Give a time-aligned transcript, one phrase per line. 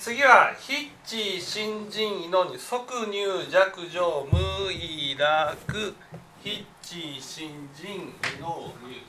[0.00, 5.94] 次は「ヒッチ新人のに即入弱情無意楽」
[6.42, 9.02] 「ヒッチ新人のー」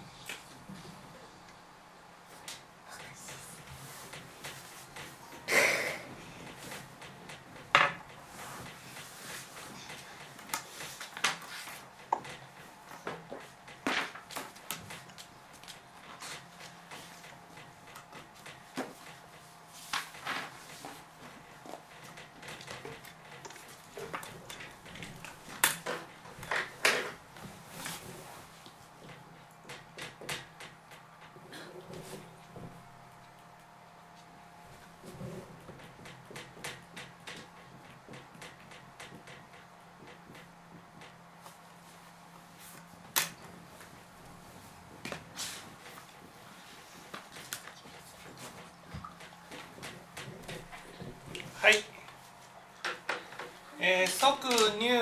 [51.62, 51.76] はい、
[53.84, 54.46] えー、即
[54.80, 55.02] 入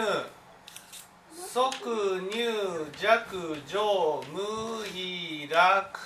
[1.36, 6.00] 即入弱上無意楽。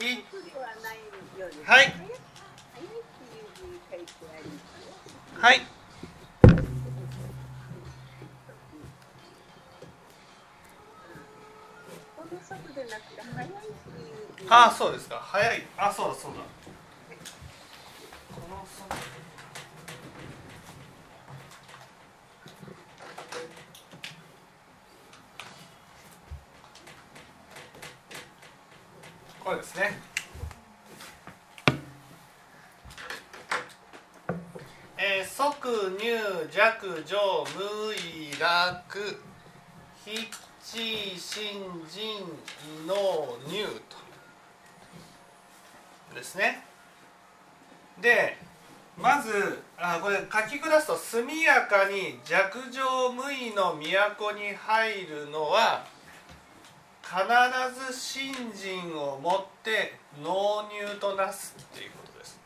[0.00, 0.24] ひ
[1.64, 1.94] はい
[5.38, 5.60] はい。
[14.48, 15.20] あそうですか。
[15.22, 15.62] 早い。
[15.76, 16.65] あそうだそうだ
[29.46, 29.96] これですね。
[34.98, 38.98] えー、即入弱上無意楽
[40.04, 40.28] 筆
[40.60, 42.24] 致新人
[42.82, 42.94] 異能
[43.46, 43.64] 入
[46.10, 46.64] とですね。
[48.00, 48.38] で
[48.98, 55.84] まずあこれ書き下すと速やかに弱上無意の都に入るのは
[57.06, 62.40] 必ず信心を持って納入となすっていうことです。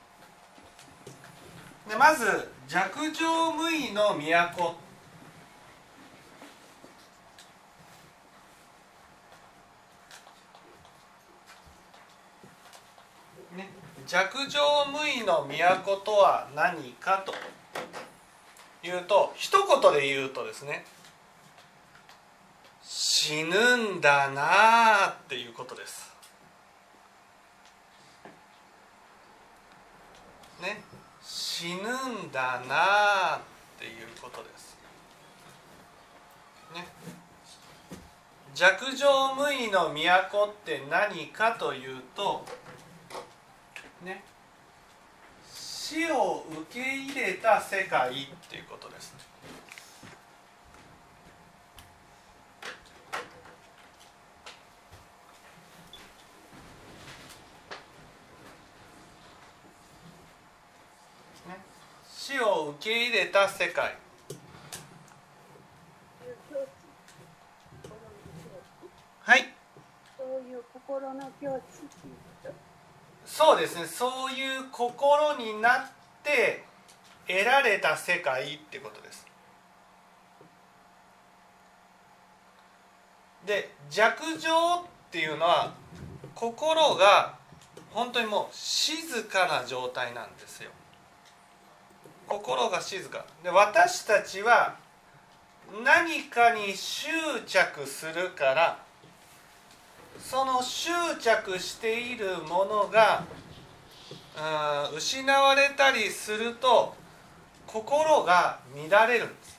[1.88, 4.76] でまず弱上無意の都
[13.56, 13.70] ね、
[14.06, 14.60] 弱上
[14.92, 17.32] 無意の都とは何かと
[18.86, 20.84] いうと一言で言うとですね
[22.92, 26.12] 死ぬんだなあっていうことです。
[30.60, 30.82] ね、
[31.22, 33.40] 死ぬんだなあ
[33.76, 34.76] っていうことです。
[36.74, 36.88] ね、
[38.56, 42.44] 弱上無意の都って何かというと
[44.02, 44.24] ね、
[45.54, 48.14] 死を受け入れた世界っ
[48.48, 49.14] ていうことです
[62.30, 63.94] 死を受け入れた世界。
[69.20, 69.52] はい。
[70.16, 71.50] そういう心の境地っ
[72.00, 72.54] ていうこと
[73.26, 75.90] そうですねそういう心になっ
[76.22, 76.64] て
[77.26, 79.26] 得られた世界ってことです
[83.46, 85.74] で弱情っていうのは
[86.34, 87.34] 心が
[87.90, 90.70] 本当にもう静かな状態なんですよ
[92.30, 93.26] 心が静か。
[93.42, 94.76] で私たちは
[95.84, 97.08] 何かに執
[97.44, 98.78] 着するから
[100.20, 103.24] その執着しているものが
[104.94, 106.94] 失われたりすると
[107.66, 109.58] 心が乱れるんです、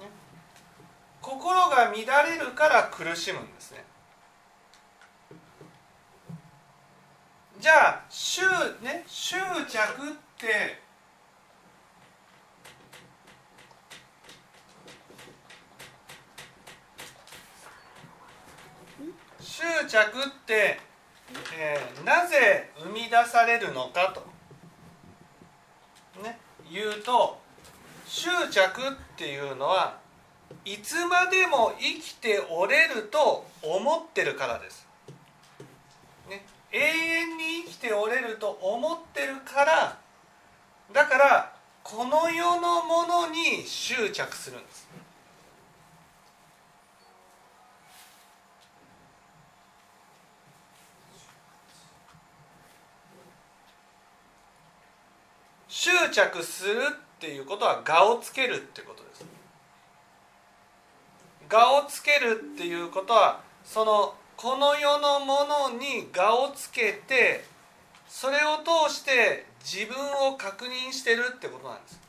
[0.00, 0.08] ね。
[1.20, 3.84] 心が乱れるから苦しむんですね。
[7.58, 8.42] じゃあ執,、
[8.82, 9.36] ね、執
[9.68, 10.12] 着っ
[10.44, 10.78] て
[19.40, 20.78] 執着って、
[21.56, 24.20] えーなぜ生み出されるのかと、
[26.22, 26.38] ね、
[26.70, 27.38] いうと
[28.06, 28.84] 執着っ
[29.16, 29.98] ていうのは
[30.64, 34.86] いつまでも生きておれると思ってるからです。
[36.28, 40.03] ね、永遠に生きておれると思ってるから
[40.92, 41.52] だから
[41.82, 44.88] この世のものに執着するんです。
[55.84, 56.80] 執着する
[57.16, 59.24] っていうことは我をつけるってことです
[61.52, 67.44] 我をつけるっていうことはそのこの世のものに我をつけて
[68.08, 68.58] それを
[68.88, 69.96] 通して自分
[70.28, 72.04] を確認してるってことなんです。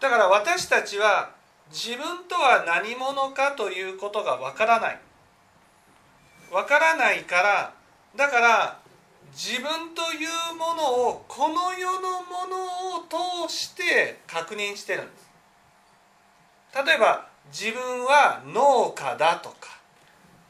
[0.00, 1.30] だから私たちは
[1.70, 4.98] 自分とは何者かということがわからない。
[6.50, 7.72] わからないから
[8.16, 8.78] だから
[9.30, 15.30] 自分というものをこの世のものを通して確認してるんです。
[16.84, 19.78] 例えば自分は農家だとか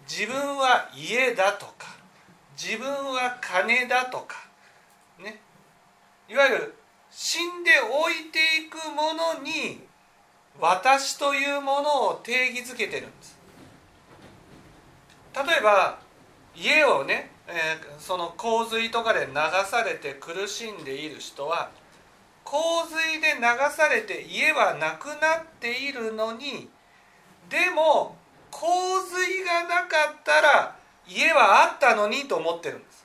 [0.09, 1.97] 自分は家だとか
[2.57, 4.37] 自分は金だとか
[5.19, 5.41] ね。
[6.29, 6.75] いわゆる
[7.11, 9.81] 死んで置いていくものに
[10.61, 13.39] 私というものを定義づけてるんです。
[15.35, 15.99] 例えば
[16.55, 19.33] 家をね、えー、その洪水とかで流
[19.67, 21.71] されて苦しんでいる人は
[22.45, 23.43] 洪水で流
[23.75, 26.69] されて家はなくなっているのに
[27.53, 28.17] でも
[28.51, 28.67] 洪
[29.03, 30.75] 水がなかったら
[31.07, 33.05] 家はあったのにと思ってるんです。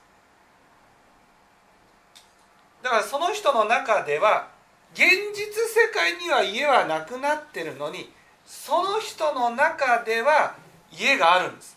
[2.81, 4.47] だからその人の中では
[4.93, 8.09] 現実世界には家はなくなってるのに
[8.45, 10.55] その人の中では
[10.93, 11.75] 家があるんです。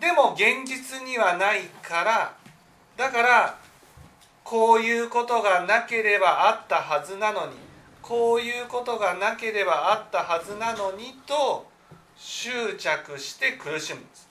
[0.00, 2.34] でも現実にはないから
[2.96, 3.58] だから
[4.44, 7.67] こういうことがなければあったはずなのに
[8.02, 11.66] こういうことがなければあったはずなのにと
[12.16, 14.28] 執着して苦しむんです。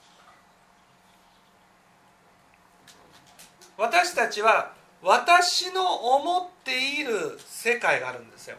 [3.78, 4.74] 私たちは
[5.04, 5.84] 私の
[6.16, 8.58] 思っている世界があるんですよ。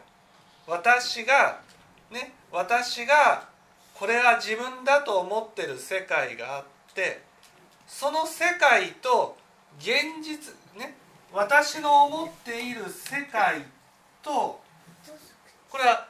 [0.65, 1.59] 私が
[2.11, 3.49] ね私が
[3.93, 6.63] これは自分だと思ってる世界があっ
[6.93, 7.21] て
[7.85, 9.35] その世界と
[9.79, 10.95] 現実ね
[11.33, 13.65] 私の思っている世界
[14.23, 14.61] と
[15.69, 16.07] これは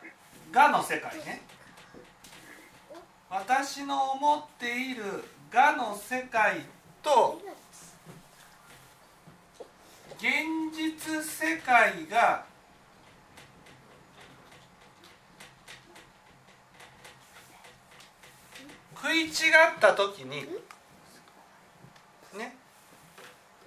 [0.54, 1.42] 我の世界ね。
[3.30, 5.04] 私の思っている
[5.54, 6.62] 我の世界
[7.04, 7.40] と
[10.18, 10.26] 現
[10.76, 12.44] 実世界が
[18.96, 19.32] 食い違っ
[19.80, 20.42] た時に
[22.38, 22.56] ね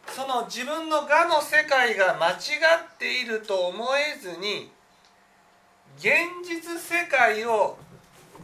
[0.08, 4.70] その自分の我の世界が間違っていると思えずに
[5.98, 6.12] 現
[6.44, 7.78] 実世界を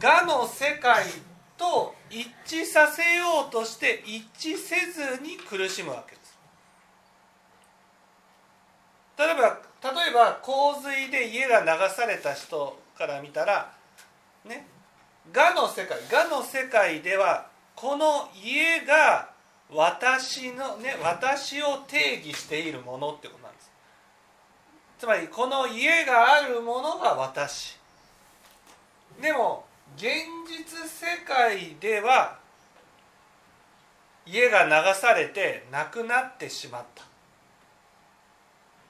[0.01, 1.05] 我の世界
[1.57, 6.37] と一致させようとして一致せずに苦しむわけです。
[9.17, 13.73] 例えば例えば洪水で家が流された人から見たら
[14.45, 14.65] ね
[15.35, 19.29] 我の世界我の世界ではこの家が
[19.71, 23.38] 私のね私を定義しているものってこと
[24.99, 27.77] つまりこの家があるものが私。
[29.21, 29.65] でも
[29.95, 30.05] 現
[30.45, 32.37] 実世界では
[34.25, 37.05] 家が流されてなくなってしまった。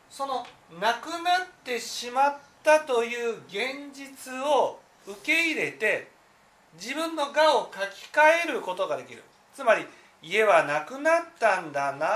[0.09, 0.47] その
[0.81, 6.09] なくなってしまったという現実を受け入れて
[6.73, 9.23] 自分の我を書き換えることができる。
[9.53, 9.85] つまり
[10.23, 12.07] 家はなくなったんだな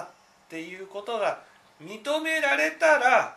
[0.00, 1.48] あっていうことが
[1.80, 3.36] 認められたら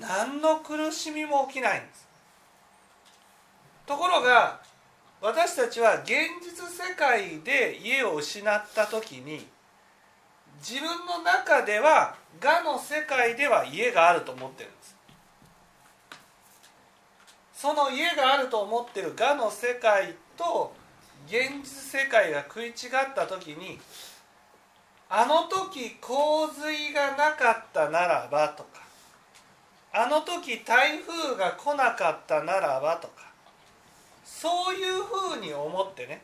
[0.00, 2.06] 何の苦しみも起きないんです。
[3.86, 4.60] ところが
[5.20, 6.10] 私たちは現
[6.42, 9.46] 実世界で家を失った時に
[10.58, 14.96] 自分の中では我の世界では家があると思ってるんです。
[17.54, 20.74] その家があると思ってる我の世界と
[21.26, 22.74] 現実世界が食い違っ
[23.14, 23.78] た時に
[25.08, 28.80] あの時洪水がなかったならばとか
[29.92, 33.24] あの時台風が来なかったならばとか
[34.24, 36.22] そういうふうに思ってね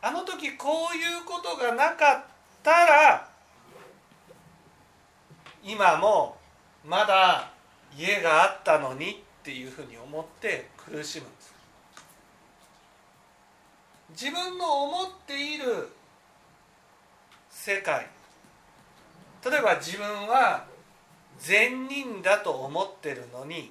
[0.00, 2.24] あの時こういうことがなかっ
[2.62, 3.28] たら
[5.64, 6.36] 今も
[6.86, 7.50] まだ
[7.96, 11.54] 家があったのにっていうふうに思って苦しむんです。
[14.10, 15.88] 自分の思っている
[17.50, 18.06] 世界
[19.50, 20.64] 例えば自分は
[21.38, 23.70] 善人だと思ってるのに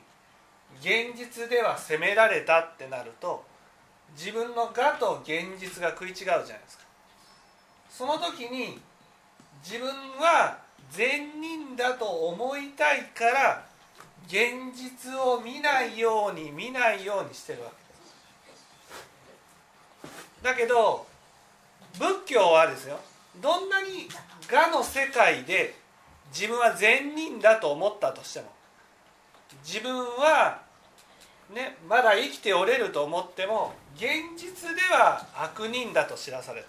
[0.79, 3.43] 現実では責められたってなると
[4.15, 6.83] 自分の我と現実が食い違うじゃないですか。
[7.89, 8.79] その時に
[9.63, 10.57] 自分は
[10.91, 13.65] 善人だと思いたいから
[14.27, 17.75] 現実を見ないように見ないようにしてるわけ。
[20.07, 21.05] ですだけど
[21.97, 22.99] 仏教はですよ。
[23.41, 24.07] どんなに
[24.51, 25.75] 我の世界で
[26.31, 28.47] 自分は善人だと思ったとしても
[29.65, 30.61] 自分は、
[31.53, 36.67] ね、まだ生きておれると思っても現実では悪人だと知らされた。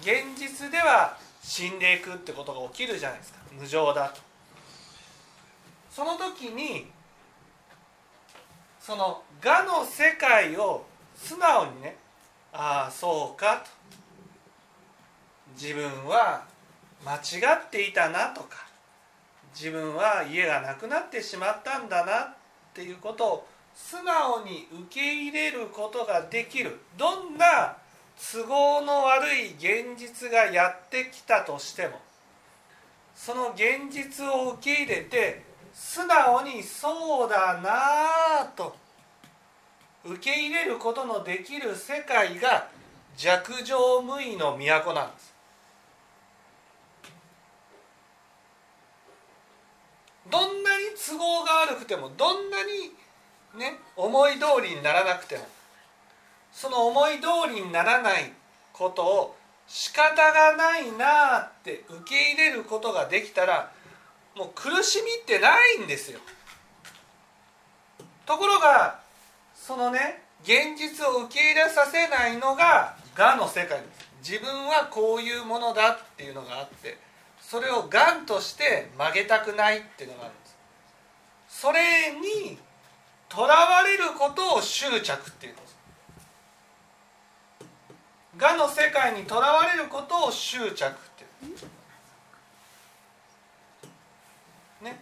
[0.00, 3.38] 現実では死んでいくってことが起きるじゃないですか。
[3.52, 4.20] 無常だと。
[5.90, 6.86] その時に
[8.80, 10.84] その我の世界を
[11.16, 11.96] 素直にね
[12.52, 13.70] ああそうかと。
[15.60, 16.46] 自分は
[17.04, 17.18] 間違
[17.66, 18.66] っていたなとか
[19.54, 22.34] 自分は家がなくなってしまったんだなっ
[22.72, 26.80] ていうことを素直に受け入れることができる。
[26.96, 27.76] どんな
[28.32, 32.00] 都合の悪い現実がやってきたとしても
[33.14, 35.42] その現実を受け入れて
[35.74, 38.74] 素直にそうだなと
[40.04, 42.68] 受け入れることのできる世界が
[43.16, 45.39] 弱情無為の都なんです。
[50.30, 52.92] どんなに都合が悪くてもどんなに
[53.58, 55.46] ね思い通りにならなくても
[56.52, 58.32] その思い通りにならない
[58.72, 63.70] ことを仕方がないなあって受け入れることができたら
[64.36, 66.20] もう苦しみってないんですよ。
[68.26, 69.00] ところが
[69.54, 76.96] そのね現実を受け入れさせないのが我の世界です自分はこういうものだっていうのがあって
[77.50, 80.56] それをがんとして曲げたくないっていうのがあるんです。
[81.48, 81.80] それ
[82.12, 82.56] に
[83.28, 85.76] とらわれることを執着っていうんです。
[88.40, 91.50] 我の世界にとらわれることを執着ってい
[94.80, 95.00] うね。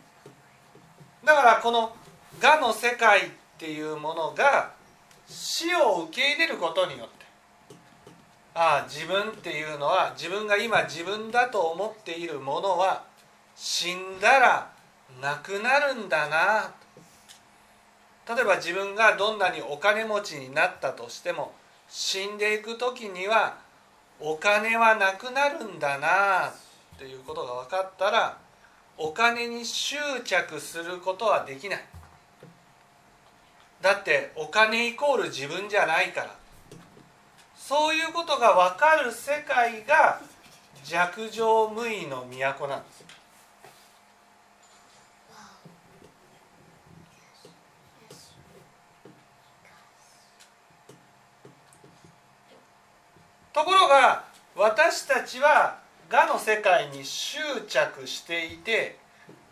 [1.23, 1.95] だからこの
[2.43, 4.73] 我の世界っていうものが
[5.29, 7.27] 死を受け入れることによって
[8.61, 13.05] ああ自分っていうのは自分が今自分だと思っているものは
[13.55, 14.69] 死んだら
[15.23, 16.75] なくなるんだな。
[18.29, 21.53] 例えば自分がどんなにお金持ちになったとしても
[21.89, 23.59] 死んでいく時には
[24.19, 26.53] お金はなくなるんだなっ
[26.99, 28.39] ていうことが分かったら
[28.97, 31.85] お金に執着することはできない。
[33.81, 36.48] だってお金イコール自分じゃないから。
[37.69, 40.23] そういうことが分かる世界が
[40.83, 43.05] 弱情無為の都なんです
[53.53, 54.25] ところが
[54.57, 55.77] 私たちは
[56.11, 58.97] 我の世界に執着していて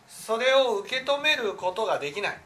[0.07, 2.37] それを受け止めることができない。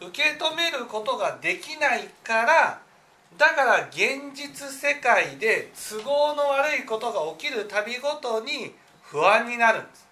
[0.00, 2.89] 受け止めることができないから
[3.40, 10.06] だから現実世界で都合の悪いことが起きるたびごとに不安になるんです。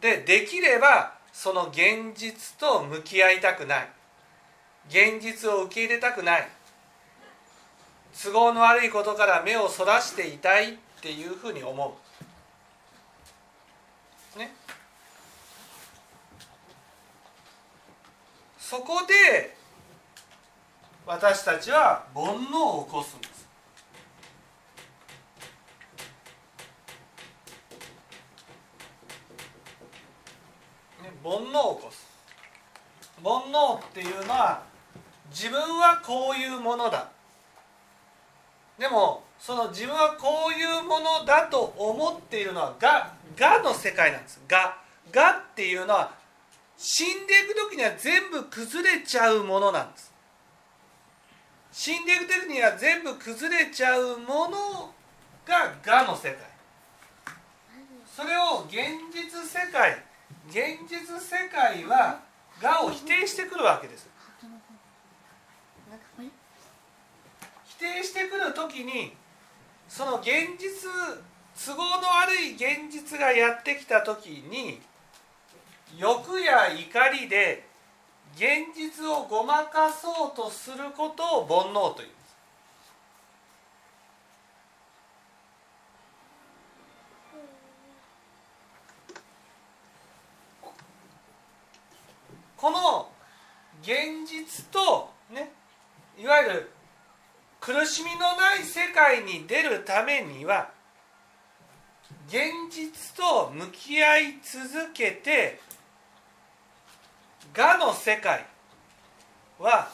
[0.00, 3.88] でできればその現実と向き合いたくない
[4.88, 6.48] 現実を受け入れたくない
[8.22, 11.96] 都合の悪いことから目をそらしていたいっていうふうに思
[14.36, 14.38] う。
[14.38, 14.54] ね。
[18.60, 19.61] そこで
[21.04, 23.48] 私たちは煩悩を起こすんです。
[31.24, 32.06] 煩悩を起こす。
[33.22, 34.62] 煩悩っていうのは
[35.30, 37.08] 自分はこういうものだ。
[38.78, 44.40] でもその自分はこういうものだと思っているのはががの世界なんです。
[44.46, 44.78] が
[45.10, 46.14] がっていうのは
[46.76, 50.11] 死んでいく時には全部崩れちゃうものなんです
[51.72, 54.92] 死んでいく時には全部崩れちゃうもの
[55.46, 56.36] が我の世界。
[58.14, 58.76] それを現
[59.10, 60.04] 実世界
[60.48, 62.20] 現実世界は
[62.62, 64.06] 我を否定してくるわけです。
[67.64, 69.14] 否定してくる時に
[69.88, 70.90] その現実
[71.66, 74.80] 都合の悪い現実がやってきた時に
[75.96, 77.66] 欲や怒りで
[78.34, 82.22] 現実をごまかそうとすることを煩悩というんです。
[92.56, 93.10] この
[93.82, 95.50] 現実とね
[96.16, 96.70] いわゆる
[97.60, 100.70] 苦しみのない世界に出るためには
[102.28, 105.60] 現実と向き合い続けて
[107.54, 108.46] 我の世界
[109.58, 109.88] は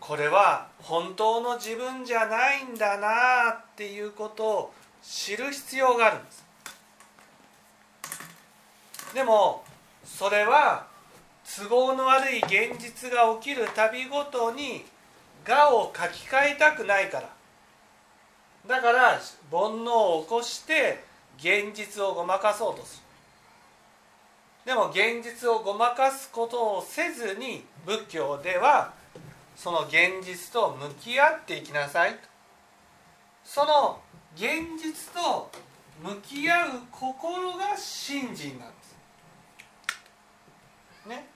[0.00, 6.44] これは本当の自分じゃないんだなっていうことを知る必要があるんです。
[9.14, 9.62] でも
[10.04, 10.86] それは
[11.44, 14.84] 都合の悪い現実が起きるたびごとに
[15.48, 17.28] 我を書き換えたくないから。
[18.66, 19.18] だから
[19.50, 21.04] 煩悩を起こして
[21.38, 23.09] 現実をごまかそうとする。
[24.64, 28.92] でも現実をごまかすことをせずに仏教では
[29.56, 32.18] その現実と向き合っていきなさいと。
[33.44, 34.00] その
[34.34, 35.50] 現実と
[36.02, 38.74] 向き合う心が信心なんで
[41.04, 41.08] す。
[41.08, 41.26] ね。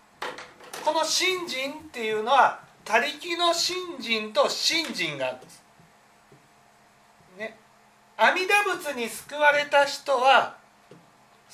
[0.85, 5.62] この信心っていうのは他力の信心と信心があるんです。
[7.38, 7.59] ね。
[8.16, 10.57] 阿弥陀仏に救われた人は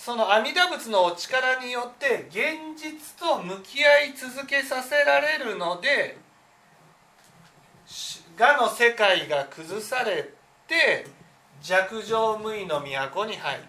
[0.03, 6.17] その阿弥陀仏のお力によって現実と向き合い続けさせられるので
[8.39, 10.33] 我の世界が崩され
[10.67, 11.07] て
[11.61, 13.63] 弱情無為の都に入る。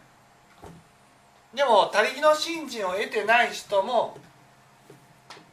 [1.54, 4.18] でも他力の信心を得てない人も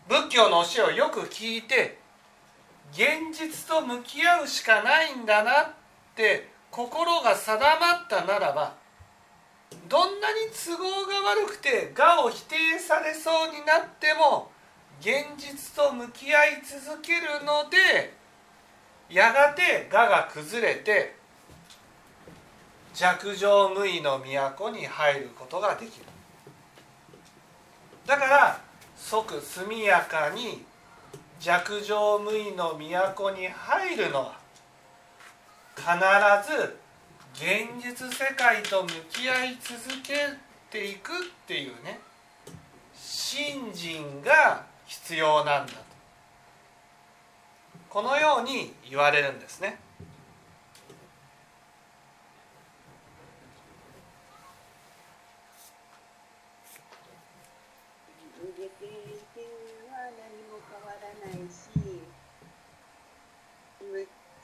[0.08, 1.99] 仏教の教えをよく聞いて
[2.92, 5.70] 現実と向き合うしかないんだなっ
[6.14, 8.77] て心が定まったならば
[9.89, 14.51] どんなに都合が悪くて我を否定されそうになっても
[15.01, 18.13] 現実と向き合い続けるので
[19.09, 21.17] やがて我が崩れて
[22.93, 26.05] 弱情無為の都に入ることができる。
[28.05, 28.61] だから
[28.97, 30.65] 即速やかに
[31.39, 34.39] 弱情無為の都に入るのは
[35.77, 35.87] 必
[36.51, 36.77] ず
[37.40, 40.14] 現実世界と向き合い続け
[40.71, 41.16] ていくっ
[41.47, 42.00] ていうね
[42.97, 45.78] 信心が必要なんだと
[47.89, 49.78] このように言われるんですね。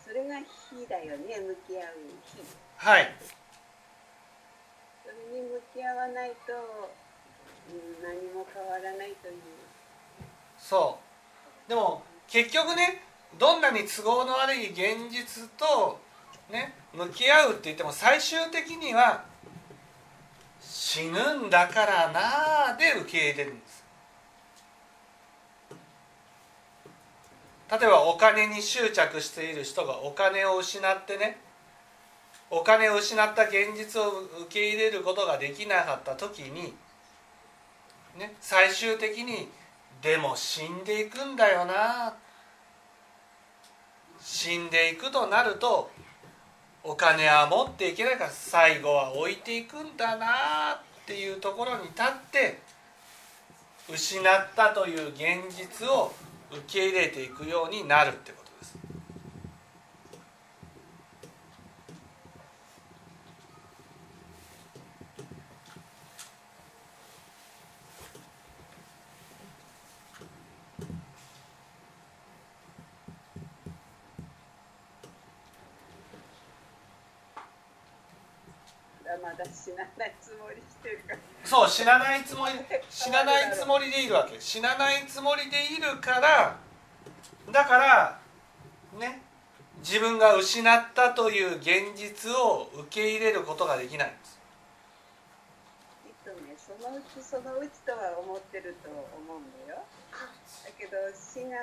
[0.05, 0.37] それが
[1.16, 1.87] 火だよね向き合う
[2.79, 3.14] 火はい。
[5.03, 6.53] それに向き合わないと、
[7.70, 9.35] うん、何も変わらないという
[10.59, 10.98] そ
[11.66, 11.68] う。
[11.68, 13.03] でも結局ね
[13.38, 15.98] どんなに都合の悪い現実と
[16.50, 19.24] ね向き合うって言っても最終的には
[20.61, 23.84] 死ぬんだからなーで受け入れるんです。
[27.70, 31.38] 例えばお金に執着している人がお金を失ってね
[32.50, 36.74] お金を失った現実を受け入れることができなかった時に、
[38.18, 39.48] ね、最終的に
[40.03, 42.14] 「でも死んでいくんだよな」
[44.20, 45.90] 死んでいくとなると
[46.83, 52.59] お金は持っていけないから最後は置いていくんだなっていうところに立って
[53.88, 56.12] 失ったという現実を
[56.51, 58.79] 受け入れていくようになるってことです。
[79.23, 81.19] まだ死なないつもりしてるから
[81.55, 82.53] そう死なないつもり
[82.90, 84.35] 死なないつもりでいるわけ。
[84.40, 86.59] 死なないつもりでいるから
[87.53, 88.19] だから
[88.99, 89.23] ね
[89.79, 94.35] 自分が失ったという現実を受け入れることができないんです。
[96.03, 99.87] きっとねそのうちそのうちとは思ってると思うんだよ。
[100.11, 101.55] だけど死が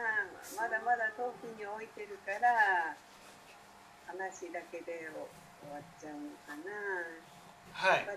[0.55, 2.95] まだまだ遠くに置いてるから
[4.07, 5.11] 話だけで
[5.59, 6.71] 終わっちゃうのかな。
[7.75, 8.05] はい。
[8.07, 8.15] まあ、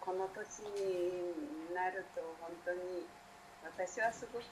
[0.00, 3.06] この年になると本当に
[3.62, 4.44] 私はすごく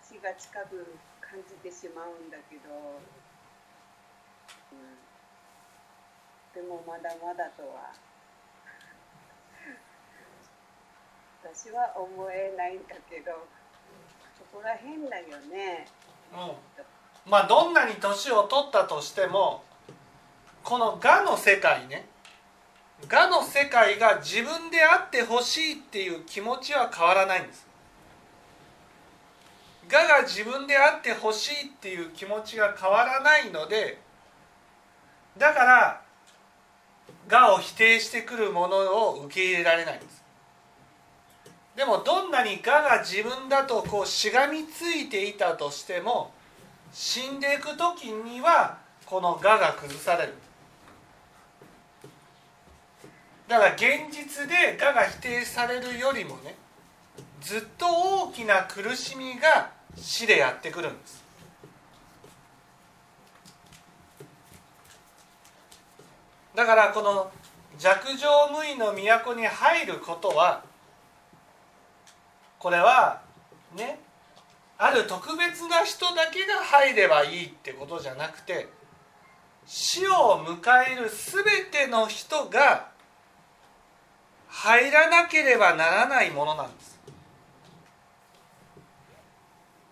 [0.00, 2.70] 死が近く感じてしまうんだけど、
[4.72, 4.94] うん、
[6.54, 7.92] でもまだまだとは
[11.42, 13.32] 私は思えないんだけど
[14.38, 15.86] そこら辺だよね。
[16.32, 16.36] う
[17.28, 19.62] ん、まあどんなに年を取ったとしても
[20.62, 22.06] この我の世界ね
[23.02, 27.66] 我の世界が自分であってほしいっていう気持ちは変わらないんです。
[29.92, 33.98] 我が自分であってほしいっていう気持ちが変わらないので
[35.36, 36.00] だから
[37.30, 40.22] 我を否定してくるものを受け入れられないんです。
[41.76, 46.32] でもどんなに我が自分だとこうしがみついていたとしても
[46.92, 50.34] 死んでいく時にはこの我が崩される。
[53.48, 56.54] だから現実で我が否定されるよりもね
[57.42, 61.22] ずっと大きな苦しみが死でやってくるんです。
[66.54, 67.30] だからこの
[67.78, 70.62] 弱情無為の都に入ることは
[72.58, 73.20] これは
[73.74, 73.98] ね
[74.78, 78.68] ある特別な人だけが入ればいいってことじゃなくて
[79.66, 80.56] 死を迎
[80.92, 82.93] える全ての人が
[84.54, 86.98] 入らなければならないものなんです。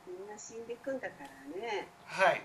[0.07, 1.89] みんな死んでいくんだからね。
[2.07, 2.41] はい。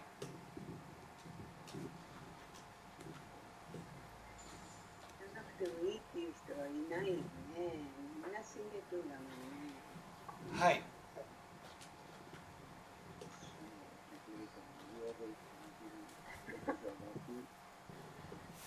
[5.20, 7.22] じゃなくてもいいっていう人はいないよね。
[8.26, 10.60] みんな死んでいくんだもんね。
[10.60, 10.82] はい。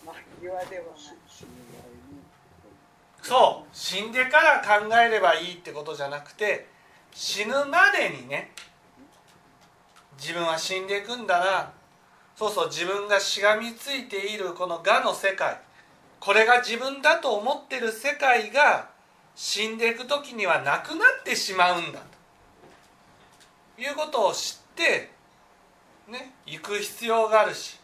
[0.06, 1.89] まあ際ではない
[3.22, 3.68] そう。
[3.72, 6.68] 死んでから考えればいいってことじゃなくて
[7.12, 8.52] 死ぬまでにね
[10.18, 11.72] 自分は死んでいくんだな。
[12.36, 15.60] そうそう自分がしがみついているこの我の世界。
[16.18, 18.90] これが自分だと思ってる世界が
[19.34, 22.00] 死んでいく時にはなくなってしまうんだ
[23.76, 23.82] と。
[23.82, 25.10] いうことを知って
[26.08, 27.78] ね行く必要があるし。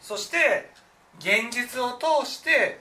[0.00, 0.70] そして
[1.18, 2.80] 現実を通して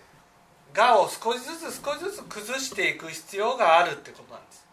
[0.75, 4.65] 我を少しずつ少しずつ崩していく必要があるってことなんです。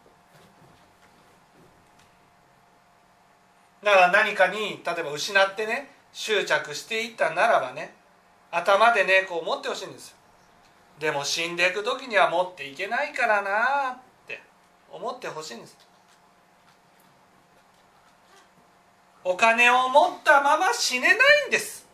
[3.82, 7.94] だから何かに例えば失ってね執着していったならばね
[8.50, 10.16] 頭でねこう思ってほしいんですよ。
[10.98, 14.40] でも死んでいく時には持っていけないからなって
[14.90, 15.76] 思ってほしいんです。
[19.24, 21.16] お金を持ったまま死ねない
[21.48, 21.86] んです。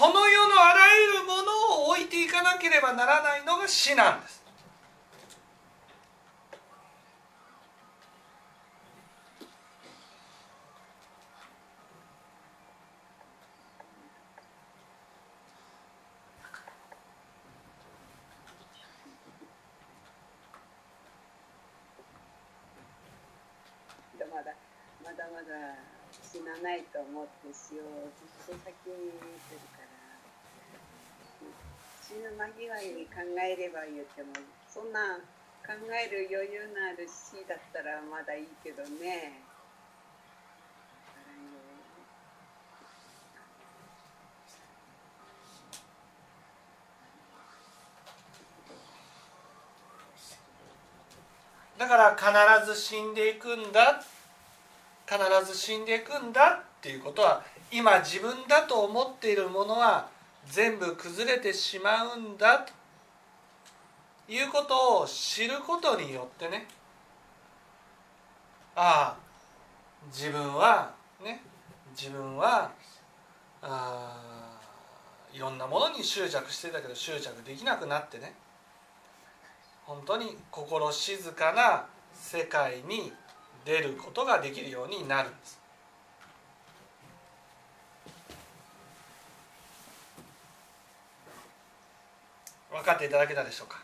[0.00, 0.80] この世のあら
[1.12, 4.42] ゆるものを置いていかなければならないのが死なんです。
[24.18, 24.54] まだ
[25.04, 25.76] まだまだ
[26.22, 28.08] 死なないと思って死を
[28.46, 29.89] ずっと先に見てるから。
[32.10, 34.30] 死ぬ間際に考えれば言っても
[34.68, 35.14] そんな
[35.62, 39.40] 考える余裕のある死だったらまだいいけどね。
[51.78, 54.02] だから必ず死んでいくんだ
[55.06, 60.08] 必ず死んでいくんだっていうことは今自分だと思っているものは
[60.46, 62.60] 全部崩れてしまうんだ。
[62.60, 62.72] と
[64.32, 66.66] いうことを知ることによってね。
[68.74, 69.16] ああ
[70.06, 71.42] 自分はね
[71.98, 72.70] 自分は
[73.60, 74.58] あ
[75.32, 78.34] いろんなものに執着してたけど執着できなくなってね。
[79.84, 83.12] 本当に心静かな世界に
[83.64, 85.59] 出ることができるようになるんです。
[92.70, 93.82] 分かっていただけたでしょうか？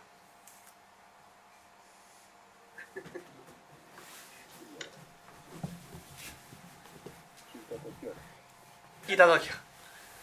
[9.07, 9.57] 聞いた時は。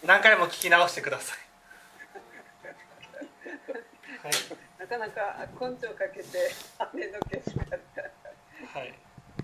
[0.06, 1.38] 何回も聞き直してください。
[4.23, 4.34] はい。
[4.80, 7.41] なかなか根性かけて跳ねのけ